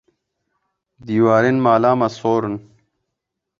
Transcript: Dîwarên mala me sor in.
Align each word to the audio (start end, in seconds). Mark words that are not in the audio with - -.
Dîwarên 1.05 1.57
mala 1.65 1.91
me 1.99 2.07
sor 2.19 2.43
in. 2.49 2.55